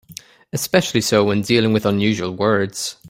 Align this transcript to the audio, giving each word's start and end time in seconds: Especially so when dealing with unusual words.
Especially 0.51 0.99
so 0.99 1.23
when 1.23 1.43
dealing 1.43 1.73
with 1.73 1.85
unusual 1.85 2.35
words. 2.35 2.97